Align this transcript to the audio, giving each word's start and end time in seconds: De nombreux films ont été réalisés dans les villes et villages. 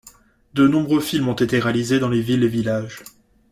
De 0.55 0.67
nombreux 0.67 0.99
films 0.99 1.27
ont 1.27 1.35
été 1.35 1.59
réalisés 1.59 1.99
dans 1.99 2.09
les 2.09 2.21
villes 2.21 2.41
et 2.43 2.47
villages. 2.47 3.03